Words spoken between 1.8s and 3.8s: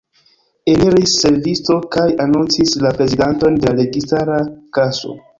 kaj anoncis la prezidanton de la